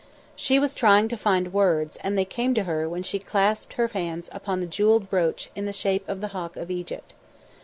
She 0.35 0.57
was 0.57 0.73
trying 0.73 1.09
to 1.09 1.15
find 1.15 1.53
words, 1.53 1.97
and 1.97 2.17
they 2.17 2.25
came 2.25 2.55
to 2.55 2.63
her 2.63 2.89
when 2.89 3.03
she 3.03 3.19
clasped 3.19 3.73
her 3.73 3.85
hands 3.89 4.31
upon 4.33 4.59
the 4.59 4.65
jewelled 4.65 5.11
brooch 5.11 5.51
in 5.55 5.67
the 5.67 5.71
shape 5.73 6.09
of 6.09 6.21
the 6.21 6.29
Hawk 6.29 6.57
of 6.57 6.71
Egypt. 6.71 7.13